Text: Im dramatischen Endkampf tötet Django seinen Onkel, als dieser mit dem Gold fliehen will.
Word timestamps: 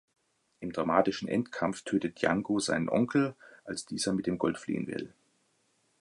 Im 0.61 0.71
dramatischen 0.73 1.27
Endkampf 1.27 1.83
tötet 1.83 2.17
Django 2.19 2.57
seinen 2.57 2.89
Onkel, 2.89 3.35
als 3.65 3.85
dieser 3.85 4.13
mit 4.13 4.25
dem 4.25 4.39
Gold 4.39 4.57
fliehen 4.57 4.87
will. 4.87 5.13